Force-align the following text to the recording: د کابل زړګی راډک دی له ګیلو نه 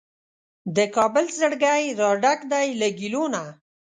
د 0.75 0.77
کابل 0.95 1.25
زړګی 1.39 1.83
راډک 1.99 2.39
دی 2.51 2.67
له 2.79 2.87
ګیلو 2.99 3.23
نه 3.33 3.43